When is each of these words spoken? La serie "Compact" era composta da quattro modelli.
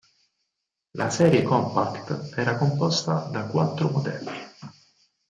La 1.01 1.11
serie 1.11 1.43
"Compact" 1.43 2.31
era 2.35 2.57
composta 2.57 3.29
da 3.29 3.45
quattro 3.45 3.89
modelli. 3.91 4.31